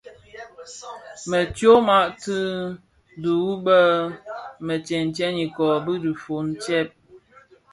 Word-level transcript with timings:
Më 1.29 1.39
tyoma 1.55 1.99
tse 2.21 2.37
dhihuu 3.21 3.55
bë 3.65 3.79
mèètèn 4.65 5.35
ikōō 5.45 5.67
bi 5.85 5.93
dhifōn 6.03 6.45
tsèb. 6.61 6.87